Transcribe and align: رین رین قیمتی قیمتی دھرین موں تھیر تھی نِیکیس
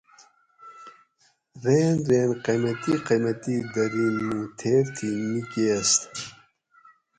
رین 1.63 1.93
رین 2.09 2.29
قیمتی 2.45 2.93
قیمتی 3.07 3.55
دھرین 3.73 4.15
موں 4.25 4.45
تھیر 4.57 4.85
تھی 4.95 5.09
نِیکیس 5.31 5.91